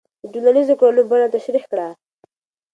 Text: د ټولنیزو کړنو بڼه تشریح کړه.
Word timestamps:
د 0.21 0.23
ټولنیزو 0.33 0.73
کړنو 0.79 1.01
بڼه 1.09 1.27
تشریح 1.35 1.65
کړه. 1.71 1.87